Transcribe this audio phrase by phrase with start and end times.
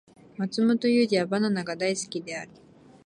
[0.35, 2.49] マツモトユウジはバナナが大好きである